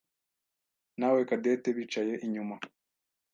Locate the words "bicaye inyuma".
1.77-2.55